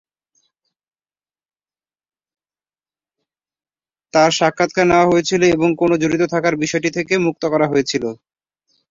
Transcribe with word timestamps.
তার 4.13 4.31
সাক্ষাৎকার 4.31 4.85
নেওয়া 4.87 5.09
হয়েছিল 5.11 5.41
এবং 5.55 5.69
কোনও 5.77 5.95
জড়িত 6.01 6.23
থাকার 6.33 6.55
বিষয়টি 6.63 6.89
থেকে 6.97 7.13
মুক্ত 7.25 7.43
করা 7.53 7.65
হয়েছিল। 7.71 8.03